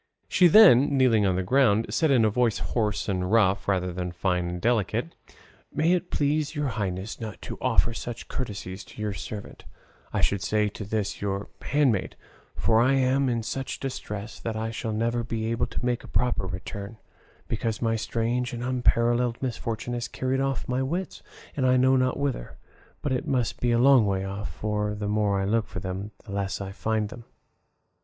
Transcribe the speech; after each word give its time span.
She 0.27 0.47
then, 0.47 0.97
kneeling 0.97 1.27
on 1.27 1.35
the 1.35 1.43
ground, 1.43 1.93
said 1.93 2.09
in 2.09 2.25
a 2.25 2.29
voice 2.31 2.57
hoarse 2.57 3.07
and 3.07 3.31
rough, 3.31 3.67
rather 3.67 3.93
than 3.93 4.11
fine 4.11 4.49
and 4.49 4.59
delicate, 4.59 5.13
"May 5.71 5.91
it 5.93 6.09
please 6.09 6.55
your 6.55 6.69
highnesses 6.69 7.21
not 7.21 7.39
to 7.43 7.59
offer 7.61 7.93
such 7.93 8.27
courtesies 8.27 8.83
to 8.85 8.93
this 8.93 8.97
your 8.97 9.13
servant, 9.13 9.63
I 10.11 10.19
should 10.21 10.41
say 10.41 10.69
to 10.69 10.85
this 10.85 11.21
your 11.21 11.49
handmaid, 11.61 12.15
for 12.55 12.81
I 12.81 12.93
am 12.93 13.29
in 13.29 13.43
such 13.43 13.79
distress 13.79 14.39
that 14.39 14.55
I 14.55 14.71
shall 14.71 14.91
never 14.91 15.23
be 15.23 15.51
able 15.51 15.67
to 15.67 15.85
make 15.85 16.03
a 16.03 16.07
proper 16.07 16.47
return, 16.47 16.97
because 17.47 17.79
my 17.79 17.95
strange 17.95 18.53
and 18.53 18.63
unparalleled 18.63 19.39
misfortune 19.39 19.93
has 19.93 20.07
carried 20.07 20.41
off 20.41 20.67
my 20.67 20.81
wits, 20.81 21.21
and 21.55 21.63
I 21.67 21.77
know 21.77 21.95
not 21.95 22.17
whither; 22.17 22.57
but 23.03 23.11
it 23.11 23.27
must 23.27 23.59
be 23.59 23.71
a 23.71 23.77
long 23.77 24.07
way 24.07 24.25
off, 24.25 24.51
for 24.51 24.95
the 24.95 25.07
more 25.07 25.39
I 25.39 25.45
look 25.45 25.67
for 25.67 25.79
them 25.79 26.09
the 26.25 26.31
less 26.31 26.59
I 26.59 26.71
find 26.71 27.09
them." 27.09 27.25